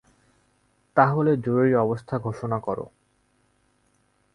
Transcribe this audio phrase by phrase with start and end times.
[0.97, 2.85] তাহলে জরুরি অবস্থা ঘোষণা করো।